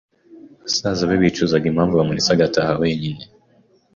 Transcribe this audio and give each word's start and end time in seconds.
Basaza 0.61 1.03
be 1.09 1.17
bicuzaga 1.21 1.65
impamvu 1.71 1.93
bamuretse 1.99 2.29
agataha 2.31 2.71
wenyine 2.81 3.23